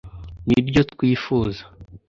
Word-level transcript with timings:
ni 0.47 0.57
ryo 0.67 0.81
twifuza 0.91 1.61